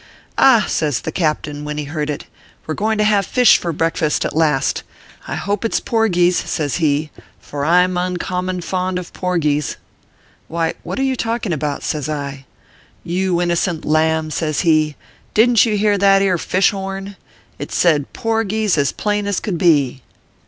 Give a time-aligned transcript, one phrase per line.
[0.39, 2.23] "Ah!" says the captain, when he heard it,
[2.65, 4.81] "we re going to have fish for breakfast at last.
[5.27, 9.77] I hope its porgies," says he: "for Tin uncommon fond of porgies/"
[10.47, 12.45] Why, what are you talking about?" says I.
[13.03, 14.95] "You innocent lamb/ says he,
[15.35, 17.15] "didn t you hear that ere fish horn.
[17.59, 20.01] It said e porgies/ as plain as could be."